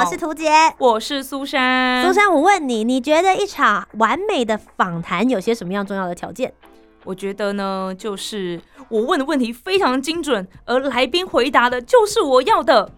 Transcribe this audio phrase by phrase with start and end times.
[0.00, 2.02] 我是图杰，我是苏珊。
[2.02, 6.50] 苏珊，我问你，你觉得一场完美的访谈有些什么样重要的条件？
[7.04, 12.90] 我觉得呢，就是我问的问题非常精准，而来宾回答的就是我要的。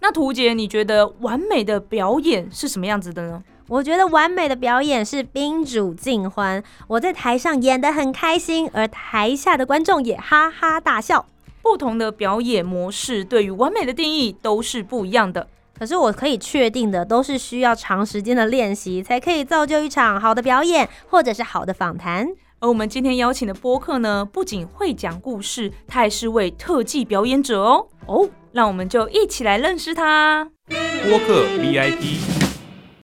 [0.00, 3.42] 那图杰，你觉得完美的表演是什么样子的呢？
[3.68, 11.24] 我觉得完美的表演是宾主尽欢，我在台上演得很开心，而台下的观众也哈哈大笑。
[11.62, 15.48] 不同的表演模式对于完美的定义都是不一样的。
[15.82, 22.28] 可是我可以确定的，都是需要长时间的练习，才可以造就一场好的表演，或者是好的访谈。
[22.60, 27.88] 而我们今天邀请的播客呢，不仅会讲故事，他也是位特技表演者哦。
[28.06, 30.48] 哦，让我们就一起来认识他。
[30.68, 32.18] 播客 VIP，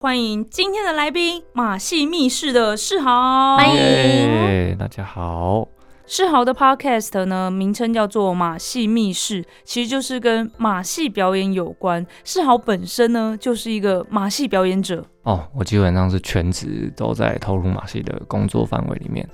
[0.02, 3.56] 欢迎今天的来宾马戏密室的世豪。
[3.56, 5.66] 欢迎耶大家好。
[6.08, 12.06] 世豪的 Podcast 呢，名称叫做马戏密室，其实就是跟马戏表演有关。
[12.24, 15.04] 世豪本身呢，就是一个马戏表演者。
[15.24, 19.28] 哦，我基本上是全职都在投入马戏的工作范围里面。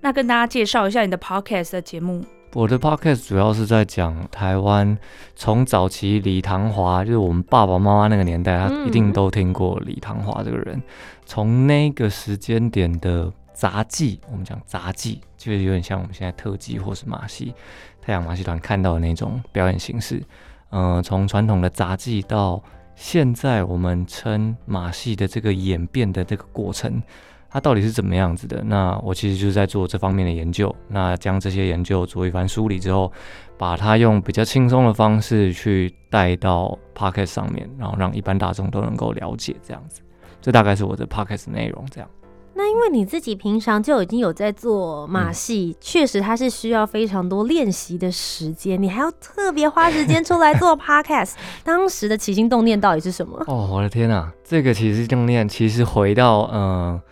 [0.00, 2.24] 那跟大家介绍一下你的 Podcast 的节目。
[2.54, 4.96] 我的 podcast 主要是在讲台湾
[5.34, 10.80] 从早期李唐华，就是我们爸爸妈妈那个年代，他嗯一定都听过李唐华这个人。
[11.26, 17.54] 从那个时间点的杂技，我们讲杂技，就是有点像我们现在特技或是马戏、
[18.02, 20.22] 太阳马戏团看到的那种表演形式。
[20.70, 22.60] 嗯、从传统的杂技到
[22.96, 27.00] 现在我们称马戏的这个演变的这个过程，
[27.48, 28.60] 它到底是怎么样子的？
[28.64, 33.12] 那我其实就是在做这方面的研究，那将这些研究做一番梳理之后，
[33.56, 40.02] 把它用比较轻松的方式去带到 podcast 上面，然后让一般大众都能够了解这样子。
[40.40, 42.10] 这大概是我的 podcast 内容，这样。
[42.56, 51.32] 那因为你自己平常就已经有在做马戏，确、实它是需要非常多练习的时间，你还要特别花时间出来做 podcast。
[51.64, 53.42] 当时的起心动念到底是什么？
[53.48, 57.02] 哦，我的天啊，这个起心动念其实回到嗯、呃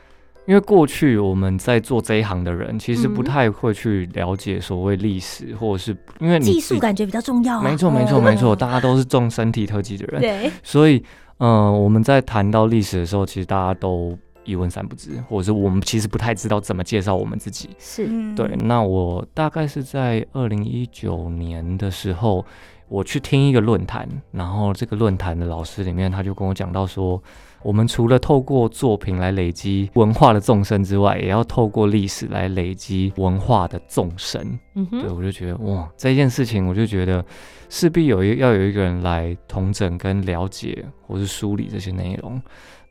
[0.44, 7.62] 因为过去我们在做这一行的人，其实不嗯太会去了解所谓历史，或者是因为你技术感觉比较重要、啊。
[7.62, 11.00] 没错，没错，哦 没错，大家都是重身体特技的人，对，所以，
[11.38, 17.70] 嗯、我们在谈到历史的时候，其实大家都一问三不知，或者是我们其实不太知道怎么介绍我们自己。
[17.78, 22.44] 是，嗯对，那我大概是在二零一九年的时候，
[22.88, 27.22] 我去听一个论坛，然后这个论坛的老师里面，他就跟我讲到说，
[27.62, 34.58] 我们除了透过作品来累积文化的纵深之外，也要透过历史来累积文化的纵深。
[34.75, 37.25] 嗯对，我就觉得哇，这件事情我就觉得
[37.69, 42.41] 势必有一要有一个人来统整跟了解，或是梳理这些内容。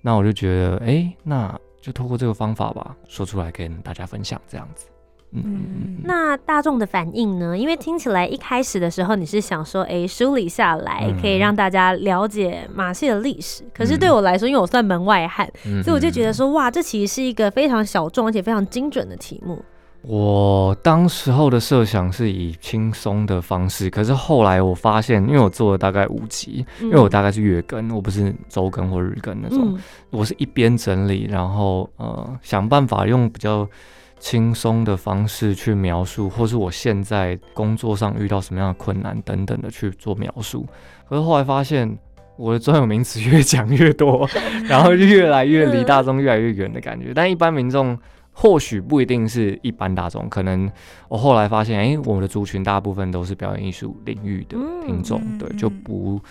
[0.02, 4.88] 那我就觉得，哎、那就透过这个方法吧，说出来跟大家分享这样子。
[5.32, 6.00] 嗯。
[6.04, 7.58] 那大众的反应呢？
[7.58, 13.64] 因为听起来一开始的时候你是想说，哎，梳理下来嗯可以让大家了解马戏的历史。
[13.74, 19.64] 可是对我来说，因为我算门外汉，嗯所以我就觉得嗯说，哇，这其实是一个非常小众而且非常精准的题目。
[20.04, 29.80] 我当时候的设想是以轻松的方式，可是后来我发现，因为我做了大概五集，因因为我大概是月更，我不是周更或日更那种，嗯
[30.10, 33.68] 我是一边整理，然后呃想办法用比较
[34.20, 40.66] 轻松的方式去描述，或是我现在工作上遇到什么样的困难等等的去做描述。
[41.08, 41.98] 可是后来发现，
[42.38, 44.28] 我的专有名词越讲越多，
[44.68, 47.12] 然后就越来越离大众越来越远的感觉。
[47.14, 47.98] 但一般民众
[48.32, 50.72] 或许不一定是一般大众，可能
[51.08, 56.22] 我后来发现，哎、我们的族群大部分都是表演艺术领域的听众，嗯对，就嗯不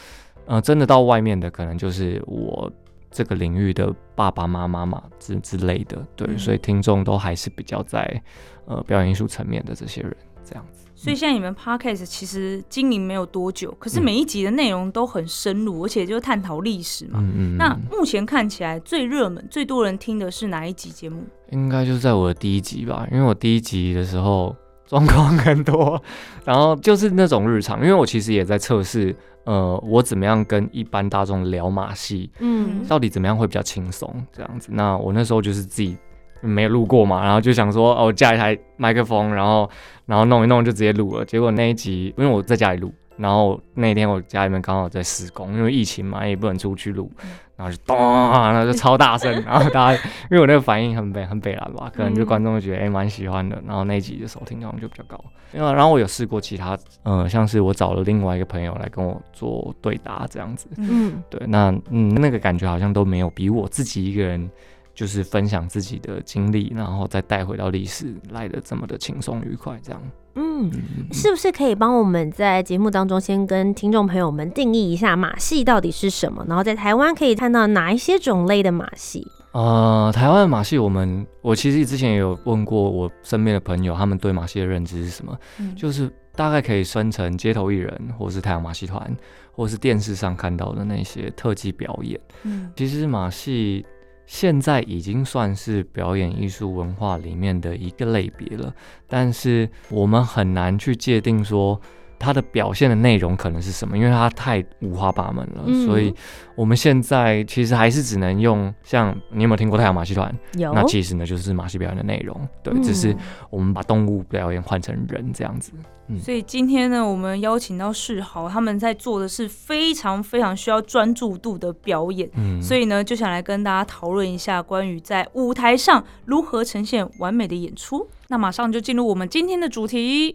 [0.47, 2.70] 呃真的到外面的，可能就是我。
[3.12, 8.23] 这个领域的爸爸妈妈嘛之之类的，对，嗯所以听众都还是比较在
[8.67, 10.17] 呃表演艺术层面的这些人。
[10.44, 10.87] 这样子。
[11.02, 17.20] 所以现在你们 podcast 其实经营没有多久，可是每一集的内容都很深入，而且就探讨历史嘛。
[17.23, 21.25] 嗯嗯，那目前看起来最热门、最多人听的是哪一集节目？
[21.52, 24.55] 应该就是在我的第一集吧，因为我第一集的时候
[24.87, 25.99] 状况很多，
[26.44, 34.69] 然后就是那种日常，因为我其实也在测试，呃，我怎么样跟一般大众聊马戏，嗯到底怎么样会比较轻松这样子。
[34.70, 35.96] 那我那时候就是自己
[36.41, 39.69] 没有录过嘛，然后就想说，哦，架一台麦克风，然后
[40.07, 41.25] 然后弄一弄就直接录了。
[41.25, 47.11] 结果那一集，因为我在家里录，然后那天我家里面刚好在施工，因为疫情嘛，也不能出去录，
[47.57, 55.23] 然后就咚，然后就超大声，然后大家因为我那个反应很北很北蓝吧，可能就观众会觉得哎蛮、喜欢的，然后那一集的收听量就比较高。
[55.53, 64.49] 因为然后我有试过其他，呃，像是我找了另外一个朋友来跟我做对答这样子，嗯对，那嗯，那个感觉好像都没有比我自己一个人
[64.95, 70.03] 就是分享自己的经历，然后再带回到历史来的这么的轻松愉快，这样。
[70.37, 76.45] 嗯，嗯，是不是可以帮我们在节目当中先跟听众朋友们定义一下马戏到底是什么？
[76.49, 79.27] 然后在台湾可以看到哪一些种类的马戏？
[79.53, 85.37] 呃，台湾的马戏，我们我其实之前也有问过我身边的朋友，他们对马戏的认知是什么？
[85.59, 89.17] 嗯就是大概可以分成街头艺人，或是太阳马戏团，
[89.51, 92.19] 或是电视上看到的那些特技表演。
[92.45, 93.85] 嗯其实马戏
[94.32, 98.73] 现在已经算是表演艺术文化里面的一个类别了，
[99.09, 101.81] 但是我们很难去界定说
[102.20, 105.64] 它的表现的内容可能是什么，因为它太五花八门了。
[105.67, 106.14] 嗯所以
[106.55, 110.32] 我们现在其实还是只能用像你有没有听过太阳马戏团？
[110.58, 113.17] 有那其实呢就是马戏表演的内容，对，嗯只是
[113.49, 115.72] 我们把动物表演换成人这样子。
[116.20, 122.28] 所以今天呢，我们邀请到世豪，他们在做的是非常非常需要专注度的表演。
[122.34, 128.08] 嗯，所以呢，就想来跟大家讨论一下关于在舞台上如何呈现完美的演出。
[128.26, 130.34] 那马上就进入我们今天的主题。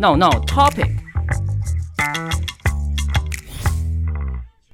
[0.00, 0.88] 闹闹 topic。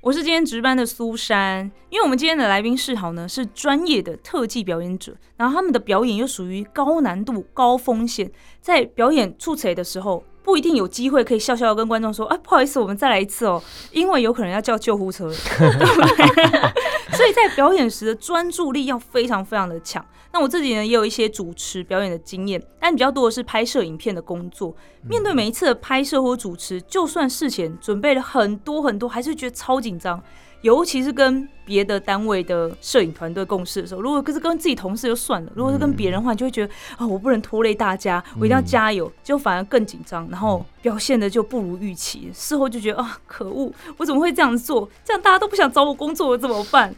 [0.00, 8.30] 我是今天值班的苏珊，因为我们今天的来宾世豪呢是专业的特技表演者，然后他们的表演又属于高难度、高风险，
[8.62, 10.24] 在表演出彩的时候。
[10.42, 13.62] 不一定有机会可以笑笑跟观众说，啊，不好意思，我们再来一次哦，
[13.92, 15.30] 因为有可能要叫救护车，
[17.12, 20.04] 所以在表演时的专注力要非常非常的强。
[20.32, 24.74] 那我自己呢也有一些主持表演的经验，但比较多的是拍摄影片的工作。
[25.08, 30.22] 面对每一次的拍摄或主持，就算事前准备了很多很多，还是觉得超紧张。
[30.62, 42.30] 尤其是跟别的单位的摄影团队共事的时候，如果是跟自己同事就算了，如果是跟别人的话，你就会觉得啊，我不能拖累大家，我一定要加油，就反而更紧张，然后表现的就不如预期。
[42.34, 44.88] 事后就觉得啊，可恶，我怎么会这样做？
[45.04, 46.94] 这样大家都不想找我工作我，怎么办？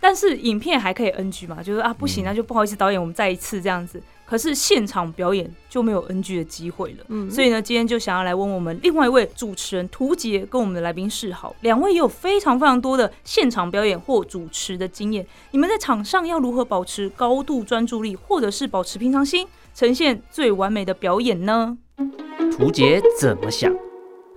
[0.00, 4.00] 但是影片还可以 NG 嘛，就是啊不行，那就不好意思，导演，我们再一次这样子。
[4.24, 7.04] 可是现场表演就没有 NG 的机会了。
[7.08, 15.24] 嗯所以呢，今天就想要来问我们另外一位主持人涂杰跟我们的来宾示好，两位也有非常非常多的现场表演或主持的经验。
[15.52, 21.78] 你们在场上要如何保持高度专注力，或者是保持平常心，呈现最完美的表演呢？
[22.50, 23.72] 图杰怎么想？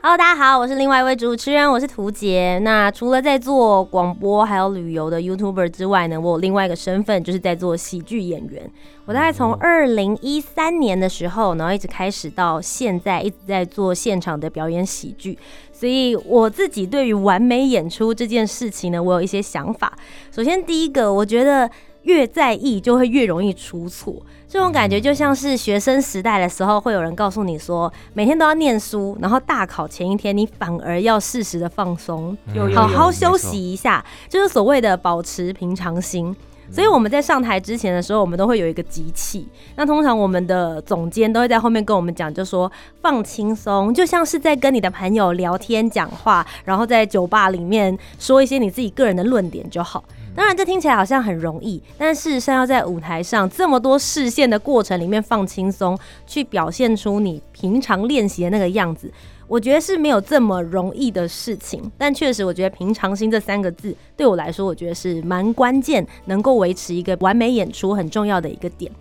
[0.01, 2.57] Hello，大家好，我是另外一位主持人，我是涂杰。
[2.59, 8.71] 那除了在做广播还有旅游的 YouTuber 之外呢，我有另外一个身份，就是在做喜剧演员。
[9.03, 15.37] 我大概从二零一三年的时候，然后一直开始到现在，一直在做现场的表演喜剧。
[15.73, 19.91] 所以我自己对于完美演出这件事情呢，我有一些想法。
[20.31, 21.69] 首先，第一个，我觉得
[22.09, 24.15] 越在意就会越容易出错。
[24.47, 32.35] 这种感觉就像是学生时代的时候，会有人告诉你说，每天都要念书，然后大考前一天你反而要适时的放松，
[32.73, 36.35] 好好休息一下，就是所谓的保持平常心。
[36.71, 39.47] 所以我们在上台之前的时候，我们都会有一个机器。
[39.75, 50.03] 那通常我们的总监都会在后面跟我们讲，就说放轻松，就像是在跟你的朋友聊天讲话，然后在酒吧里面说一些你自己个人的论点就好。
[50.35, 59.11] 当然，这听起来好像很容易，但事实上要在舞台上这么多视线的过程里面放轻松，去表现出你平常练习的那个样子，
[59.47, 61.91] 我觉得是没有这么容易的事情。
[61.97, 68.91] 但确实，我觉得“平常心”这三个字对我来说，我觉得是蛮关键，能够维持一个完美演出很重要的一个点。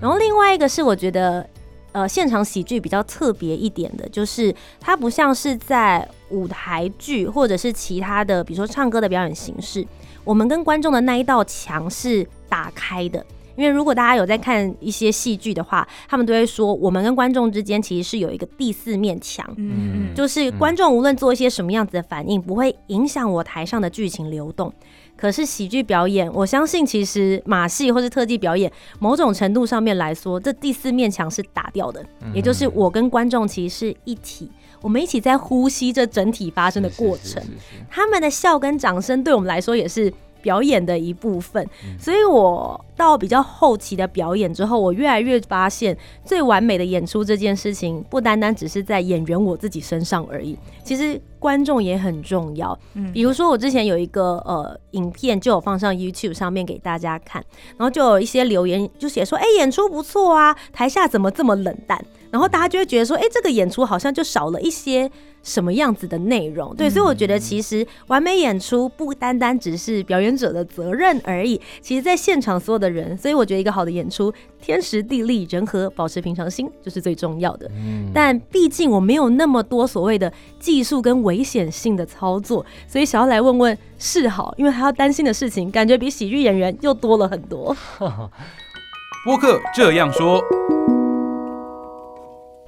[0.00, 1.46] 然后另外一个是，我觉得。
[1.92, 9.86] 呃，现场喜剧比较特别一点的，就是它不像是在舞台剧或者是其他的，比如说唱歌的表演形式，
[10.24, 13.24] 我们跟观众的那一道墙是打开的。
[13.56, 24.72] 因为如果大家有在看一些戏剧的话，他们都会说，我们跟观众之间其实是有一个第四面墙，嗯，就是观众无论做一些什么样子的反应，不会影响我台上的剧情流动。
[25.16, 28.70] 可是喜剧表演，我相信其实马戏或是特技表演，
[29.00, 34.48] 某种程度上面来说，这第四面墙是打掉的，也就是我跟观众其实是一体，
[34.80, 37.42] 我们一起在呼吸这整体发生的过程。
[37.90, 40.12] 他们的笑跟掌声对我们来说也是。
[40.40, 41.68] 表演的一部分，
[41.98, 45.94] 所以我到比较后期的表演之后，我越来越发现，
[46.24, 52.78] 最完美的演出这件事情，不单单只是在演员我自己身上而已，其实观众也很重要。
[52.94, 57.44] 嗯，比如说我之前有一个呃影片，就有放上 YouTube 上面给大家看，
[57.76, 62.02] 然后就有一些留言就写说，哎，演出不错啊，台下怎么这么冷淡？
[62.30, 65.10] 然后大家就会觉得说，哎，这个演出好像就少了一些
[65.42, 66.74] 什么样子的内容。
[66.76, 73.16] 对，所以我觉得其实完美演出不单单只是表演者的责任而已，其实在现场所有的人。
[73.16, 77.70] 所以我觉得一个好的演出，天时地利人和，保持平常心就是最重要的。
[78.12, 87.74] 但毕竟我没有那么多所谓的技术跟危险性的操作，所以想要来问问是好，因为还要担心的事情，感觉比喜剧演员又多了很多。
[89.24, 90.42] 播客这样说。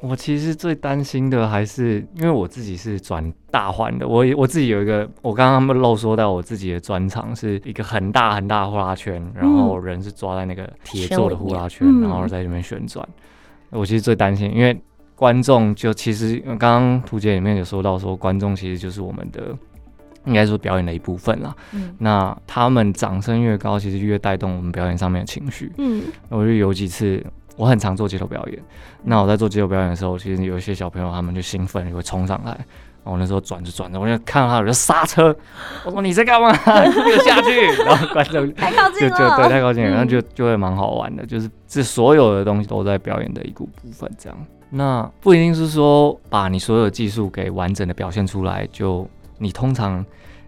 [0.02, 13.07] 我其实最担心的还是，因为我自己是转大环的，我我自己有一个，我刚刚漏说到我自己的专场是一个很大很大的呼啦圈，然后人是抓在那个铁做的呼啦圈，然后在里面旋转。
[13.69, 14.75] 我其实最担心，因为
[15.14, 19.54] 观众就其实刚刚图解里面有说到说，观众其实就是我们的，
[20.25, 21.54] 应该说表演的一部分啦。
[21.73, 25.71] 嗯，那他们掌声越高，其实越带动我们表演上面的情绪。
[25.76, 27.23] 嗯，我就有几次。
[27.61, 28.59] 我很常做街头表演，
[29.05, 32.59] 那我在做街头表演的时候，其实有一些小朋友他们就兴奋，就会冲上来。
[33.02, 35.37] 我那时候转着转着，我就看到他，我就刹车。
[35.85, 36.50] 我说你在干嘛？
[37.05, 37.67] 没有下去。
[37.85, 41.26] 然后观众太靠近了，就对，太靠近了，然后就就会蛮好玩的。
[41.26, 44.38] 就是这所有的东西都在表演的一股部分，这样。
[44.71, 50.02] 那不一定是说把你所有的技术给完整的表现出来，就你通常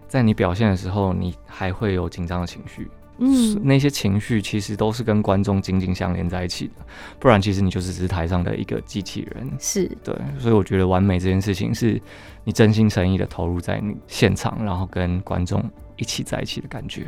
[0.07, 2.89] 在你表现的时候，你还会有紧张的情绪。
[3.17, 6.73] 嗯，那些情绪其实都是跟观众紧紧相连在一起的，
[7.19, 9.49] 不然其实你就是只是台上的一个机器人。
[9.59, 12.01] 是对，所以我觉得完美这件事情是
[12.43, 15.63] 你真心诚意的投入在你现场，然后跟观众
[15.95, 17.07] 一起在一起的感觉。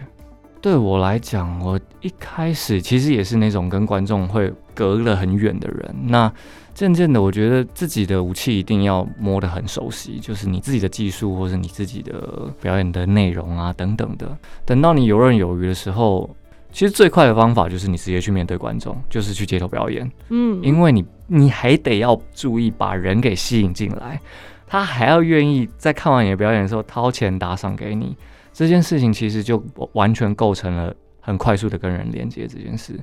[0.65, 5.95] 对我来讲，我一开始其实也是那种跟观众会隔了很远的人。
[6.07, 6.33] 那
[6.73, 14.35] 渐渐的，我觉得自己的武器一定要摸得很熟悉，就是你自己的技术或者你自己的表演的内容啊等等的。
[14.65, 16.27] 等到你游刃有余的时候，
[16.71, 20.11] 其实最快的方法就是你直接去面对观众，就是去街头表演。
[20.29, 24.19] 嗯，因为你你还得要注意把人给吸引进来，
[24.65, 28.17] 他还要愿意在看完你的表演的时候掏钱打赏给你。
[28.55, 32.97] 这件事情其实就完全构成了很快速的跟人连接这件事，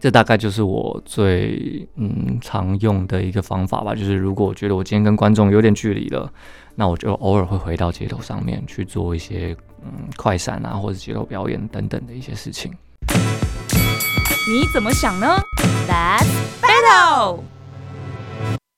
[0.00, 3.94] 这大概就是我最嗯常用的一个方法吧。
[3.94, 6.28] 就是如果我觉得我今天跟观众有点距离了，
[6.74, 12.72] 那我就偶尔会回到街头上面去做一些嗯快闪啊或者街头表演等等的一些事情。
[13.08, 15.40] 你怎么想呢
[15.88, 16.26] ？Let's
[16.60, 17.55] battle。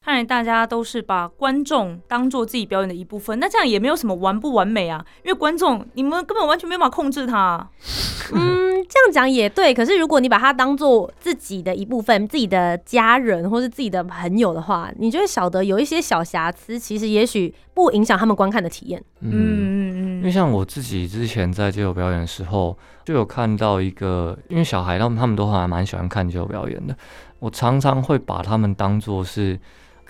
[0.09, 7.69] 看来大家都是把观众当做自己表演的一部分，那这样也没有什么完不完美啊，因为观众你们根本完全没办法控制他。
[8.33, 9.75] 嗯，这样讲也对。
[9.75, 19.05] 可是如果你把他当做自己的一部分，自己的家人或是自己的朋友的话，你就会晓得有一些小瑕疵，其实也许不影响他们观看的体验。
[19.21, 20.17] 嗯嗯嗯。
[20.21, 22.75] 因为像我自己之前在街头表演的时候，
[23.05, 26.97] 就有看到一个，因为小孩他们他们都还蛮喜欢看街头表演的，
[27.41, 29.61] 我常常会把他们当做是。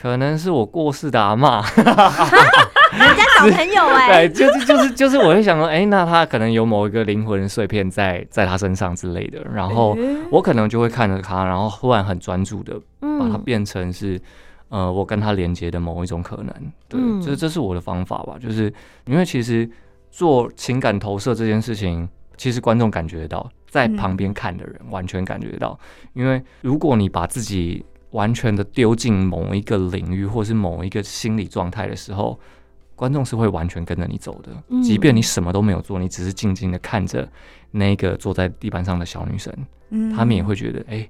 [0.01, 9.99] 可能是我过世的阿妈， 人家小朋友哎， 对，就是就是就是，我会想说，哎，那他可能有某一个灵魂碎片在在他身上之类的，然后
[10.31, 14.21] 我可能就会看着他，然后忽然很专注的把它变成是，
[14.69, 16.55] 呃，我跟他连接的某一种可能，
[16.89, 18.73] 对，这这是我的方法吧，就是
[19.07, 19.69] 因为其实
[20.13, 25.77] 做情感投射这件事情，其实观众感觉得到，在旁边看的人完全感觉得到，
[26.13, 32.39] 因为如果你把自己完全的丢进某一个领域，或是某一个心理状态的时候，
[32.97, 34.81] 观众是会完全跟着你走的。
[34.83, 37.29] 即便你什么都没有做，你只是静静的看着
[37.71, 39.53] 那个坐在地板上的小女生，
[40.17, 41.09] 他们也会觉得，哎，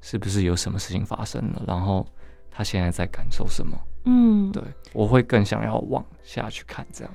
[0.00, 1.62] 是不是有什么事情发生了？
[1.66, 2.06] 然后
[2.50, 3.76] 她现在在感受什么？
[4.04, 4.62] 嗯，对，
[4.92, 7.12] 我会更想要往下去看这样。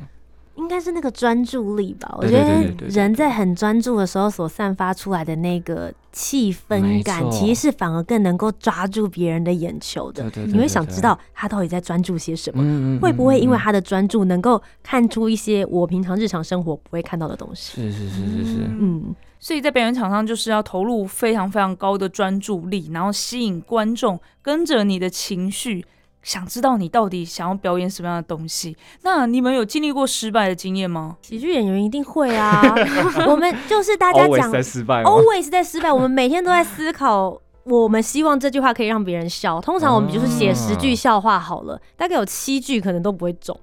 [0.56, 10.30] 应该是那个专注力吧，我觉得人在很专注的时候所散发出来的那个气氛感，其实是反而更能够抓住别人的眼球的。
[10.48, 13.00] 你会想知道他到底在专注些什么？
[13.00, 17.82] 会不会因为他的专注，能够看出一些我平常日常生活不会看到的东西？
[17.82, 19.16] 是是是是是，嗯。
[19.40, 25.84] 所以在表演场上，就是要投入非常非常高的专注力，然后吸引观众跟着你的情绪。
[26.24, 28.76] 想知道你到底想要表演什么样的东西。
[29.04, 31.18] 那你们有经历过失败的经验吗？
[31.22, 32.62] 喜剧演员一定会啊，
[33.28, 37.40] 我们就是大家 always 讲在失败？always 在失败，我们每天都在思考。
[37.64, 39.62] 我们希望这句话可以让别人笑。
[39.62, 43.56] 通常我们就是写十句笑话好了，大概有七句可能都不会中。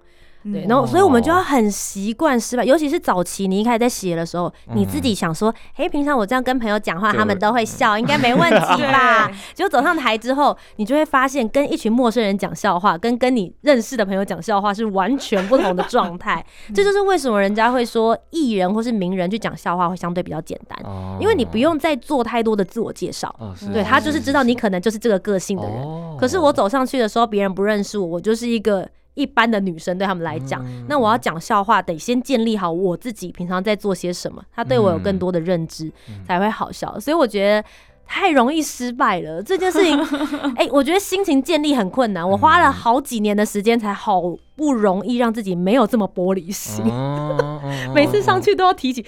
[0.44, 9.30] 对，嗯然后所以我们就要很习惯失败，尤其是早期你一开始在写的时候，你自己想说，嘿，平常我这样跟朋友讲话，他们都会笑，应该没问 题吧？
[9.54, 16.44] 结果走上台之后，你就会发现，跟一群陌生人讲笑话，跟跟你认识的朋友讲笑话是完全不同的状态。
[16.74, 23.34] 这就是为什么人家会说艺人或是名人去讲笑话会相对比较简单，哦因为你不用再做太多的自我介绍。
[23.72, 25.82] 对他就是知道你可能就是这个个性的人。
[25.82, 28.88] 哦可是我走上去的时候，别人不认识我，我就是一个
[29.18, 36.98] 一般的女生，对他们来讲，嗯那我要讲笑话，得先建立好我自己平常在做些什么，他对我有更多的认知，嗯才会好笑。
[37.00, 37.68] 所以我觉得。
[38.10, 40.00] 太容易失败了，这件事情，
[40.56, 42.26] 哎、我觉得心情建立很困难。
[42.26, 44.22] 我花了好几年的时间，才好
[44.56, 46.86] 不容易让自己没有这么玻璃心。
[46.86, 47.60] 哦
[47.94, 49.04] 每次上去都要提起，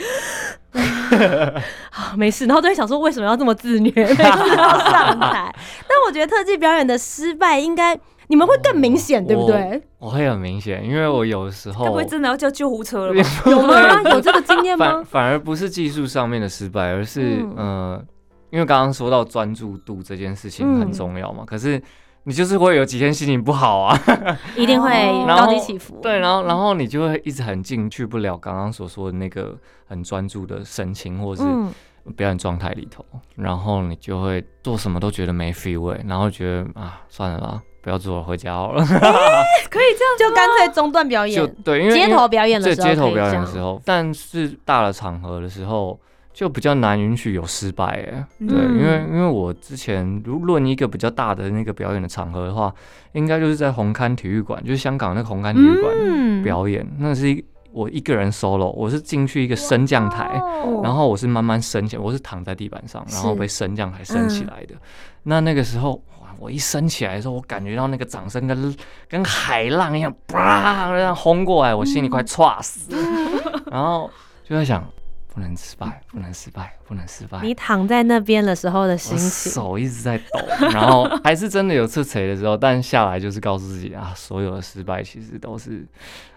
[1.90, 5.50] 好没事，然后都会想说为什么要这么自虐，每次都要上台。
[5.88, 7.98] 但我觉得特技表演的失败，应该
[8.30, 9.82] 你们会更明显，对不对？
[9.98, 13.28] 我会很明显，因为我有时候该不会真的要叫救护车了吧？
[13.50, 14.02] 有吗？
[14.14, 15.04] 有这个经验反吗？
[15.04, 18.04] 反而不是技术上面的失败，而是嗯呃，
[18.50, 21.82] 因为刚刚说到专注度这件事情很嗯重要嘛，可是
[22.22, 23.98] 你就是会有几天心情不好啊，
[24.56, 25.98] 一定会哦高低起伏。
[26.00, 31.72] 对，然后然后你就会一直很进去不了刚刚所说的那个很专注的神情或者是嗯，
[32.16, 45.98] 表演状态里头，然后你就会做什么都觉得没 feel 欸然后觉得啊算了啦，不要做了，回家好了， 可以这样就干脆中断表演，就对，因为街头表演的对时候可以街头表演的时候，但是大的场合的时候
[46.32, 48.24] 就比较难允许有失败哎。
[48.46, 52.72] 对，嗯因为因为我之前如论一个比较大的那个表演的场合的话，
[53.12, 56.42] 应该就是在红磡体育馆，就是香港那个红磡体育馆嗯。
[56.42, 60.26] 表演，那是一我一个人 solo，我是进去一个升降台。
[60.64, 60.80] 哦。
[60.82, 63.40] 然后我是慢慢升起来，我是躺在地板上，然后是。
[63.40, 64.74] 被升降台升起来的。
[65.24, 66.09] 那那个时候，哇，
[66.40, 68.76] 我一升起来的时候，我感觉到那个掌声跟
[69.08, 73.62] 跟海浪一样，啪这样轰过来，我心里快歘死了。
[73.70, 74.10] 然后
[74.42, 74.84] 就在想，
[75.32, 77.40] 不能失败，不能失败，不能失败。
[77.42, 80.40] 你躺在那边的时候的心情，手一直在抖，
[80.72, 85.86] 然后还是真的有出锤的时候，但下来就是告诉自己啊，所有的失败其实都是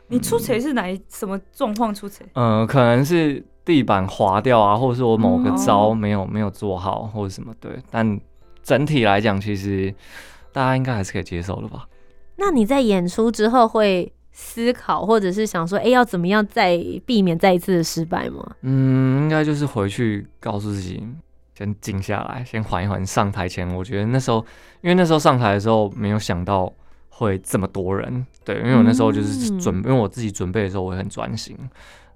[0.08, 2.28] 你出锤是哪一什么状况出锤？
[2.34, 7.72] 嗯，可能是地板滑掉啊，或者是我某个嗯招没有、没有做好，或者什么对。
[7.90, 8.20] 但
[8.64, 9.94] 整体来讲，其实
[10.52, 11.88] 大家应该还是可以接受的吧？
[12.38, 18.56] 那你在演出之后会思考，或者是想说，哎、要怎么样再避免再一次的失败吗？
[18.62, 21.06] 嗯，应该就是回去告诉自己，
[21.56, 23.06] 先静下来，先缓一缓。
[23.06, 24.44] 上台前，我觉得那时候，
[24.82, 26.74] 因为那时候上台的时候没有想到
[27.10, 31.56] 会这么多人，对，因为我那时候就是嗯准，因为我自己准备的时候我也很专心。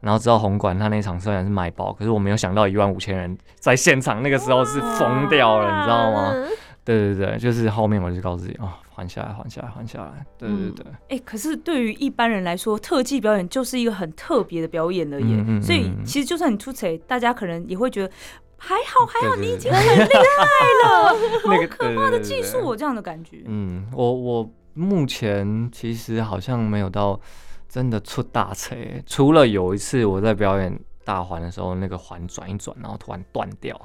[0.02, 6.32] 然后知道红馆他那场虽然是卖爆，可是我没有想到一万五千人在现场，那个时候是疯掉了，你知道吗？
[6.34, 6.48] 嗯
[6.88, 10.26] 对对对，就是后面我就告诉自己啊，缓下来，缓下来，缓下来。
[10.38, 15.28] 对对对，哎、可是对于一般人来说，特技表演就是一个很特别的表演了耶。
[15.28, 18.14] 嗯嗯所以嗯其实就算你出彩，大家可能也会觉得
[18.56, 21.10] 还好还好，你已经很厉害了，
[21.44, 23.42] 好可怕的技术，对我这样的感觉。
[23.48, 27.20] 嗯，我我目前其实好像没有到
[27.68, 28.76] 真的出大车，
[29.06, 33.80] 除了有一次我在表演大环的时候，那个环转一转，然后突然断掉，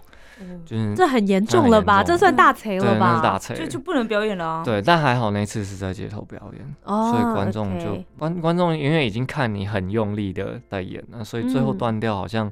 [0.65, 2.03] 就是这很严重了吧？
[2.03, 3.39] 这算大锤对，了那是大吧？
[3.39, 3.67] 锤就。
[3.67, 4.63] 就不能表演了啊！
[4.65, 12.51] 对，但还好那次是在街头表演，哦所以观众就观观众因为已经看你很用力的在演了，所以最后嗯断掉好像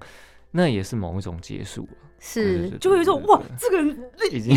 [0.53, 2.10] 那也是某一种结束了。
[2.20, 3.98] 是就会有一种哇，这个人
[4.30, 4.54] 已经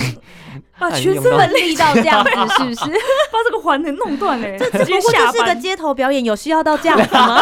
[0.77, 2.91] 把 全身的奋力到这样子， 是不是？
[3.31, 5.53] 把这个环给弄断嘞，这只不过就是个。
[5.63, 7.37] 街头表演，有需要到这样子吗？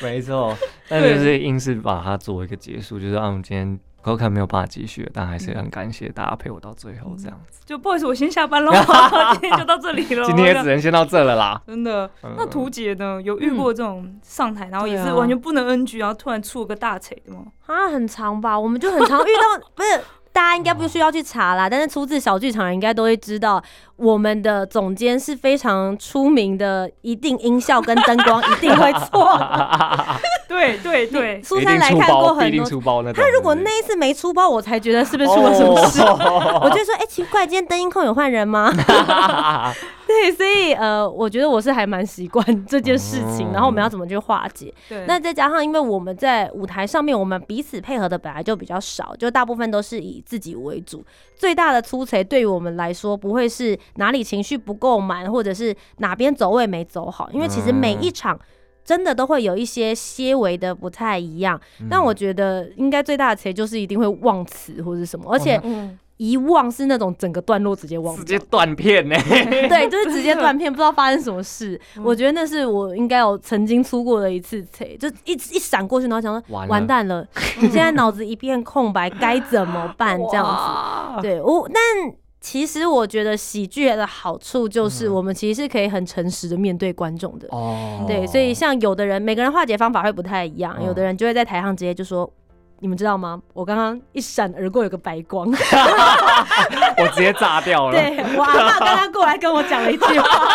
[0.00, 0.56] 没错，
[0.88, 7.60] 但就是硬是把它作为一个结束，就是啊，我们今天高看没有办法继续了，但还是很感谢大家陪我到最后这样子。
[7.66, 8.72] 就不好意思，我先下班喽，
[9.38, 10.24] 今天就到这里了。
[10.24, 11.60] 今天也只能先到这了啦。
[11.66, 12.10] 真的。
[12.22, 13.20] 嗯那图姐呢？
[13.22, 17.44] 有遇过这种上台，然后也是完全不能 NG，然后突然出了个大锤的吗？
[17.66, 18.58] 啊，很长吧？
[18.58, 20.00] 我们就很常遇到， 不是
[20.40, 23.62] 大家应该不需要去查啦，但是出自小剧场人应该都会知道，
[23.96, 29.38] 我们的总监是非常出名的，一定音效跟灯光一定会错。
[30.48, 33.12] 对 对对，苏一珊来看过很多。
[33.12, 36.00] 他如果那一次没出包，我才觉得是不是出了什么事。
[36.00, 38.72] 哦 我就说，哎、奇怪，今天灯音控有换人吗？
[40.10, 44.74] 对，所以呃，我觉得我是还蛮习惯 这件事情，哦然后我们要怎么去化解。
[44.88, 51.04] 对，那再加上，因为我们在舞台上面，我们彼此配合的本来就比较少，就大部分都是以自己为主。
[51.36, 58.38] 最大的粗贼对于我们来说，不会是哪里情绪不够满，或者是哪边走位没走好，因为其实每一场。
[58.82, 65.60] 真的都会有一些些微的不太一样，但我觉得应该最大的贼就是一定会忘词或者是什么，而且
[66.20, 69.16] 嗯，遗忘是那种整个段落直接忘直接断片呢。
[69.68, 71.80] 对，就是直接断片，不知道发生什么事。
[71.96, 77.26] 嗯我觉得那是我应该有曾经出过的一次贼，就一一闪过去，然后想说完完蛋了，
[77.60, 80.20] 现在脑子一片空白，该怎么办？
[80.30, 81.22] 这样子。
[81.22, 81.82] 对我，但
[82.40, 87.46] 其实我觉得喜剧的好处就是，嗯我们其实是可以很诚实的面对观众的。
[87.50, 92.30] 哦对，所以像有的人，每个人化解方法会不太一样，嗯有的人就会在台上直接就说。
[92.80, 93.40] 你们知道吗？
[93.52, 95.46] 我刚刚一闪而过有个白光，
[96.98, 97.92] 我直接炸掉了。
[97.92, 100.48] 对我阿爸刚刚过来跟我讲了一句话，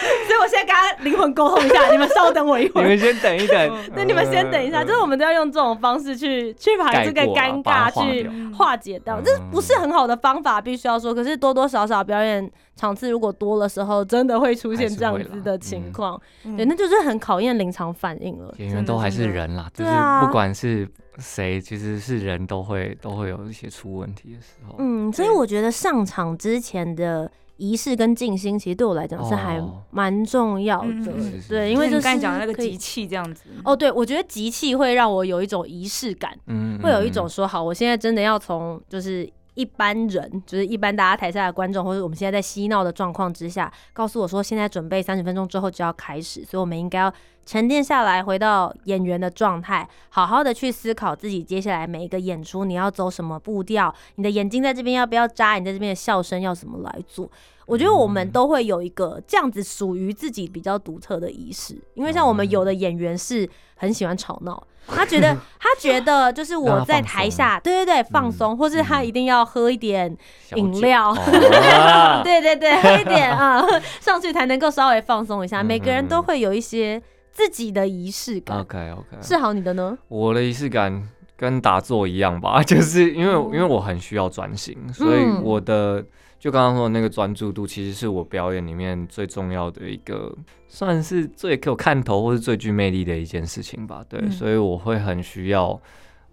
[0.26, 2.84] 所以我现在跟他灵魂沟通一下，你们稍等我一会儿。
[2.84, 11.14] 你们先等一等， 那你们先等一下，嗯就是我们都要用这种方式去去把这个尴尬去化解掉，嗯这不是很好的方法，必须要说。
[11.14, 18.54] 可是多多少少表演场次如果多的时候，真的会出现这样子的情况，嗯对，那就是很考验临场反应了。
[18.58, 24.76] 演员都还是人啦，就是不管是谁，其实是人都会都会有一些出问题的时候。
[24.78, 27.30] 嗯，所以我觉得上场之前的
[27.60, 31.12] 仪式跟静心，其实对我来讲是还哦蛮重要的。
[31.46, 36.36] 对，因为就是刚才讲的那个集气这样子，哦，对，我觉得集气会让我有一种仪式感。
[36.46, 39.28] 嗯会有一种说好，我现在真的要从就是
[39.60, 47.12] 一般人，就是一般大家台下的观众，或者我们现在在嬉闹的状况之下，告诉我说现在准备三十分钟之后就要开始，所以我们应该要
[47.44, 57.30] 沉淀下来，回到演员的状态，好好的去思考自己接下来每一个演出你要走什么步调，你的眼睛在这边要不要眨，你在这边的笑声要怎么来做。
[57.70, 69.06] 我觉得我们都会有一个这样子属于自己比较独特的仪式，因为像我们有的演员是很喜欢吵闹，他觉得 他觉得就是我在台下，对对对，放松，或是他嗯。
[69.06, 70.14] 一定要喝一点
[70.56, 71.10] 饮料。
[71.12, 71.16] 哦。
[72.24, 73.64] 对对对，喝一点 啊，
[74.00, 75.62] 上去才能够稍微放松一下。
[75.62, 79.96] 嗯每个人都会有一些自己的仪式感，OK OK，是好你的呢？
[80.08, 85.42] 我的仪式感跟打坐一样吧，就是因为因为我很需要专心，所以嗯。
[85.44, 86.04] 我的
[86.40, 90.34] 就刚刚说的那个专注度，其实是我表演里面最重要的一个，
[90.66, 94.04] 算是最给我看头或是最具魅力的一件事情吧。
[94.08, 95.80] 对，嗯所以我会很需要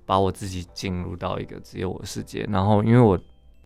[0.05, 3.19] 把我自己进入到一个只有我的世界，然后因为我。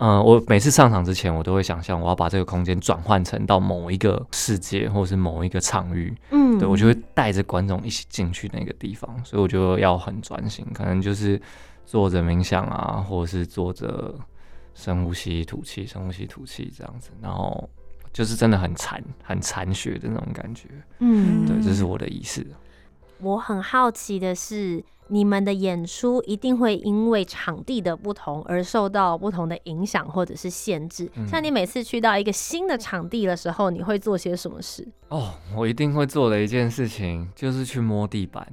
[0.04, 11.40] 嗯，我每次上场之前，我都会想象我要把这个空间转换成到某一个世界，或是某一个场域，嗯，对我就会带着观众一起进去那个地方，所以我就要很专心，可能就是
[11.86, 14.12] 坐着冥想啊，或者是坐着
[14.74, 17.70] 深呼吸、吐气、深呼吸、吐气这样子，然后
[18.14, 20.68] 就是真的很禅、很禅学的那种感觉。
[21.00, 22.46] 嗯，对，这是我的仪式。
[23.20, 31.08] 我很好奇的是，你们的演出一定会因为场地的不同而受到不同的影响或者是限制。
[31.16, 34.88] 嗯像你每次去到一个新的场地的时候，你会做些什么事？
[35.10, 38.52] 哦，我一定会做的一件事情就是去摸地板，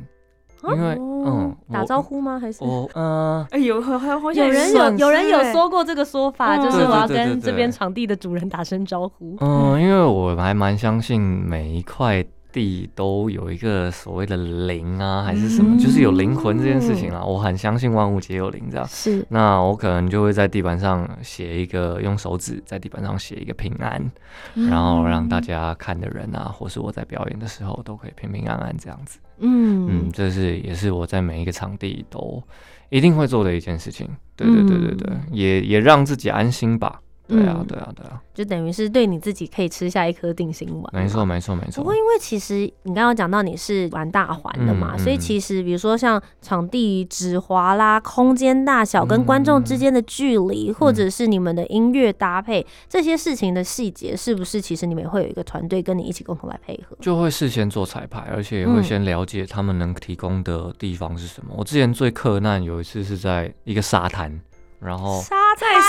[0.64, 2.38] 因为哦嗯，打招呼吗？
[2.40, 2.64] 还是？
[2.64, 3.46] 我嗯。
[3.50, 9.36] 哎有好像有人有有人有说过这个说法，嗯就是我要跟这边场地的主人打声招呼。
[9.40, 12.24] 嗯，因为我还蛮相信每一块
[12.58, 17.22] 地都有一个所谓的灵啊，还是什么，就是有灵魂这件事情啦。
[17.22, 18.84] 我很相信万物皆有灵这样。
[18.88, 24.10] 是，那我可能就会在地板上写一个，用手指在地板上写一个平安，
[24.54, 29.20] 然后让大家看的人啊，或是我在表演的时候都可以平平安安这样子。
[29.38, 32.42] 嗯，嗯这是也是我在每一个场地都
[32.88, 34.08] 一定会做的一件事情。
[34.34, 37.00] 对对对对对，也也让自己安心吧。
[37.28, 40.84] 对啊嗯，对啊，对啊，就等于是对你自己可以吃下一颗定心丸。
[40.92, 41.24] 没错，。
[41.24, 41.94] 没错，没错不过，。
[41.94, 56.96] 因为其实你刚刚讲到你是玩大环的嘛，嗯嗯所以其实比如说像场地指滑啦、空间大小跟观众之间的距嗯离，或者是你们的音乐搭配这些事情的细节，是不是其实你们也会有一个团队跟你一起共同来配合？
[57.00, 61.52] 就会事先做彩排，而且也会嗯先了解他们能提供的地方是什么。
[61.56, 64.40] 我之前最困难有一次是在一个沙滩，
[64.80, 65.36] 然后沙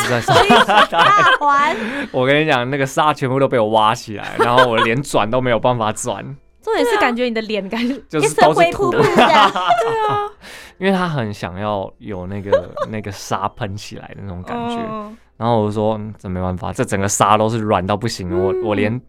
[0.02, 1.75] 是在沙滩，大环，
[2.12, 6.23] 我跟你讲，那个沙全部都被我挖起来， 然后我连转都没有办法转，
[6.62, 9.04] 重点是感觉你的脸感觉就是一身都是土灰扑扑的。
[10.80, 14.75] 因为他很想要有那个那个沙喷起来的那种感觉。
[14.75, 15.12] 哦。
[15.36, 18.99] 然后我就说，嗯这没办法，这整个沙都是软到不行，我我连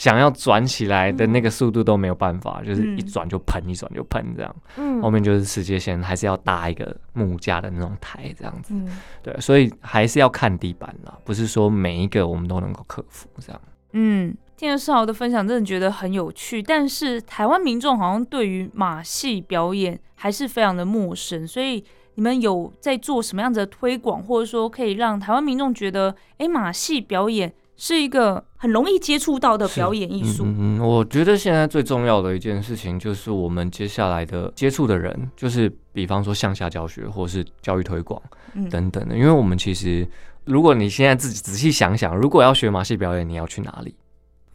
[0.00, 4.56] 想要转起来的那个速度都没有办法，就是一嗯转就喷，一转就喷这样。
[4.78, 8.72] 嗯后面就是世界线，还是要搭一个木架的那种台这样子。
[8.72, 8.88] 嗯
[9.22, 13.60] 对，所以还是要看地板啦，不是说每一个我们都能够克服这样。
[13.92, 16.62] 嗯，听了世豪的分享，真的觉得很有趣。
[16.62, 21.84] 但是台湾民众好像对于马戏表演还是非常的陌生，所以
[22.14, 30.44] 你们有在做什么样子的推广，或者说可以让台湾民众觉得，哎，马戏表演是一个很容易接触到的表演艺术？
[30.44, 38.20] 嗯嗯嗯，我觉得现在最重要的一件事情就是我们接下来的接触的人，就是比方说向下教学或是教育推广
[38.52, 38.68] 嗯。
[38.68, 40.06] 等等的，因为我们其实。
[40.46, 43.94] 如果你现在自己仔细想想，如果要学马戏表演，你要去哪里？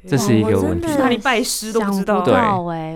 [0.08, 0.88] 这是一个问题。
[0.98, 2.22] 哪里拜师都不知道。
[2.22, 2.34] 对，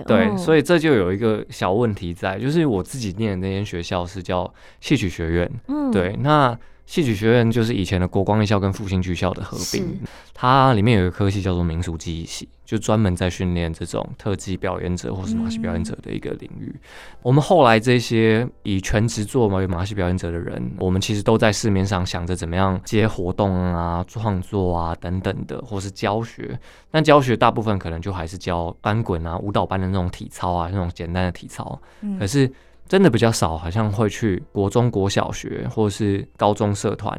[0.08, 0.36] 嗯。
[0.36, 5.90] 所以这就有一个小问题在，就是我自己念的那间学校是叫戏曲学院，嗯。
[5.92, 6.58] 对，那
[6.90, 10.00] 戏曲学院就是以前的国光艺校跟复兴剧校的合并，
[10.34, 16.74] 它里面有一个科系叫做民俗技艺系，就专门在训练这种特技表演者或是马戏表演者的一个领域。
[17.22, 26.58] 我们后来这些以全职做马马戏表演者的人，我们其实都在市面上想着怎么样接活动啊、创作啊等等的，或是教学。
[26.90, 31.80] 但教学大部分可能就还是教翻滚啊、舞蹈班的那种体操啊，那种简单的体操。
[32.00, 32.50] 嗯可是
[32.90, 37.16] 真的比较少，好像会去国中国小学或是高中社团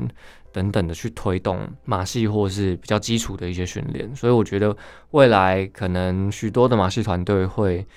[0.51, 4.75] 等等的去推动马戏或是比较基础的一些训练，所以我觉得
[5.11, 7.87] 未来可能许多的马戏团队会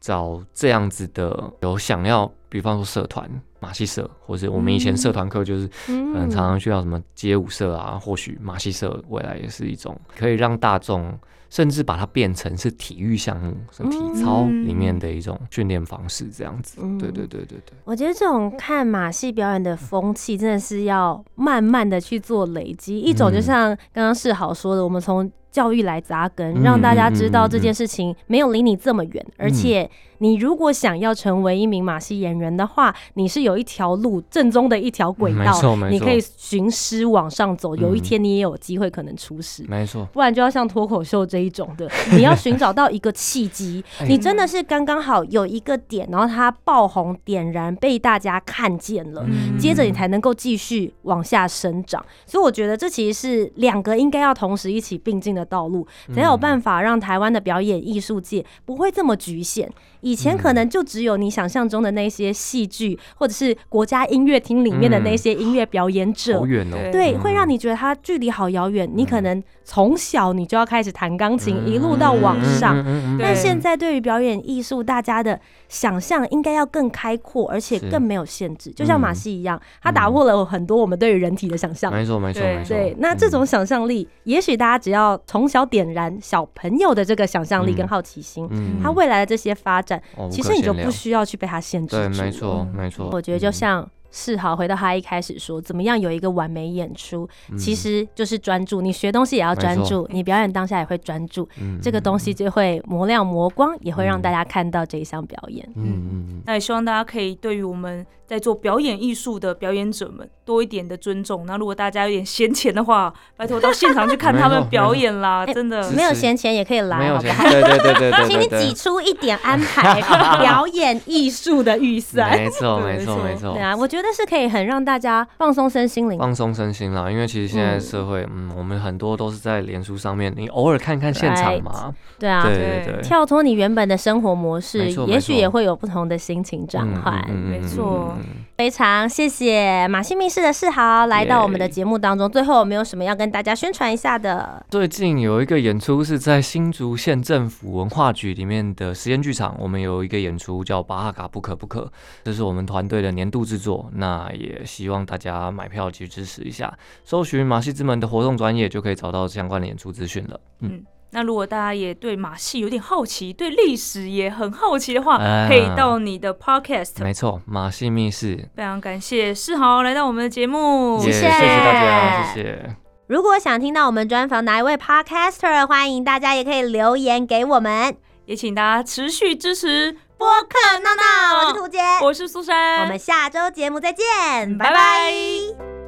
[0.00, 11.12] 找这样子的有想要，比方说社团马戏社，或是我们以前社团课就是可能嗯常常需要什么街舞社啊，或许马戏社未来也是一种可以让大众
[11.50, 16.78] 甚至把它变成是体育项目，什么体操里面的一种训练方式，这样子。
[16.82, 17.74] 嗯对对对对对。
[17.84, 22.98] 我觉得这种看马戏表演的风气，真的是要慢慢的去做累积。
[23.00, 39.64] 一种就嗯像刚刚世豪说的，我们从教育来扎根，嗯让大家知道这件事情没有离你这么远，而且你如果想要成为一名马戏演员的话，你是有一条路正宗的一条轨道你可以寻师往上走，有一嗯天你也有机会可能出师。
[39.68, 44.06] 没错，不然就要像脱口秀这一种的， 你要寻找到一个契机，哎。
[44.08, 49.24] 你真的是刚刚好有一个点，然后它爆红点燃，被大家看见了。
[49.28, 49.56] 嗯。
[49.56, 59.70] 接着你才能够继续往下生长，所以我觉得这其实是两个应该要同时一起并进的道路，才有办法让台湾的表演艺术界不会这么局限。
[60.00, 66.76] 以前可能就只有你想象中的那些戏剧，或者是国家音乐厅里面的那些音乐表演者好，远哦。
[66.92, 68.88] 对，嗯会让你觉得它距离好遥远。
[68.94, 72.84] 你可能从小你就要开始弹钢琴，嗯一路到往上。
[73.18, 78.70] 但现在对于表演艺术，大家的想象应该要更开阔，而且更没有限制。
[78.72, 81.92] 就像马嗯戏一样，它打破了很多我们对于人体的想象。
[81.92, 82.68] 没错没错对没错。
[82.76, 93.10] 对，那这种嗯想象力，也许大家只要从小点燃小朋友的这个想象力跟嗯好奇心，嗯他未来的这些发展，其实你就不需要去被它限制对，住没错嗯没错。
[93.12, 98.80] 我觉得就嗯像世豪回到他一开始说，怎么样有一个完美演出，其嗯实就是专注。
[98.80, 105.66] 你学东西也要专注，你表演当下也会专注，嗯这个东西就会磨亮磨光，也会让嗯大家看到这一项表演。
[105.76, 111.44] 嗯嗯嗯那也希望大家可以对于我们在做表演艺术的表演者们多一点的尊重。
[111.46, 115.90] 那如果大家有点闲钱的话，拜托到现场去看他们表演啦，哎真的。
[115.92, 117.52] 没有闲钱也可以来，没有钱，好不好？
[117.52, 118.48] 对对对对对 请你。
[118.58, 120.00] 挤出一点安排
[120.40, 122.30] 表演艺术的预算。
[122.30, 123.62] 没错没错没错对。
[123.62, 126.18] 啊，我觉得是可以很让大家放松身心灵。
[126.18, 132.84] 放松身心啦，因为其实现在嗯社会，嗯，我们很多都是在脸书上面，你偶尔看看现场嘛，对啊，对对。
[132.84, 132.94] 对。
[132.94, 137.24] 对，跳脱你原本的生活模式也许也会有不同的心情转换。
[137.28, 138.16] 嗯没错
[138.58, 142.28] 非常谢谢马戏密室的世豪来到我们的节目当中。
[142.28, 144.66] 最后有没有什么要跟大家宣传一下的？
[144.68, 151.82] 最近有一个演出是在新竹县政府文化局里面的实验剧场，我们有一个演出叫《巴哈卡不可不可》，
[152.24, 153.88] 这是我们团队的年度制作。
[153.94, 160.40] 那也希望大家买票去支持一下，搜寻马戏之门的活动专业就可以找到相关的演出资讯了。
[160.62, 165.48] 嗯，那如果大家也对马戏有点好奇，对历史也很好奇的话，啊。
[165.48, 167.02] 可以到你的 podcast。
[167.02, 171.20] 没错，马戏密室，非常感谢世豪来到我们的节目，谢谢。
[171.20, 172.76] 谢谢大家，谢谢。
[173.06, 177.96] 如果想听到我们专访哪一位 podcaster，欢迎大家也可以留言给我们。
[178.26, 184.70] 也请大家持续支持播客闹闹，我是涂杰，我是苏珊，我们下周节目再见，拜拜。
[184.70, 185.87] 拜拜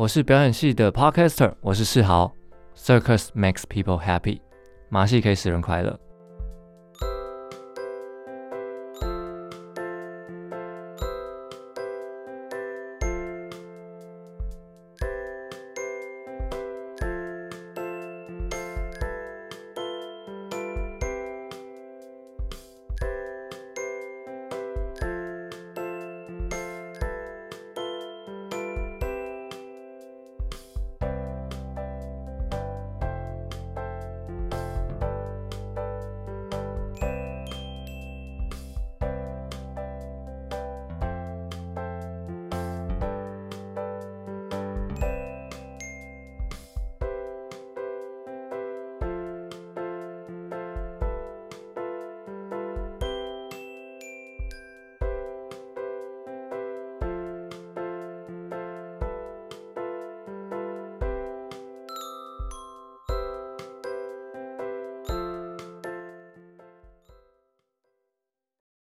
[0.00, 2.34] 我是表演系的 podcaster，我是世豪。
[2.74, 4.40] Circus makes people happy，
[4.88, 6.00] 马戏可以使人快乐。